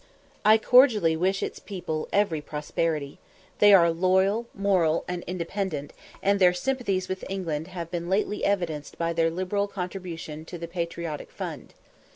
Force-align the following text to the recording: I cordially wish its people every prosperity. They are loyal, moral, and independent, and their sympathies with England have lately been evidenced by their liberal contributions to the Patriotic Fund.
I 0.43 0.57
cordially 0.57 1.15
wish 1.15 1.43
its 1.43 1.59
people 1.59 2.09
every 2.11 2.41
prosperity. 2.41 3.19
They 3.59 3.71
are 3.71 3.91
loyal, 3.91 4.47
moral, 4.55 5.05
and 5.07 5.23
independent, 5.27 5.93
and 6.23 6.39
their 6.39 6.55
sympathies 6.55 7.07
with 7.07 7.23
England 7.29 7.67
have 7.67 7.93
lately 7.93 8.39
been 8.39 8.47
evidenced 8.47 8.97
by 8.97 9.13
their 9.13 9.29
liberal 9.29 9.67
contributions 9.67 10.47
to 10.47 10.57
the 10.57 10.67
Patriotic 10.67 11.29
Fund. 11.29 11.75